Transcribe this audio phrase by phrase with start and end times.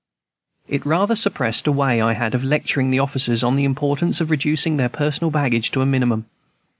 [0.67, 4.31] It rather suppressed a way I had of lecturing the officers on the importance of
[4.31, 6.25] reducing their personal baggage to a minimum.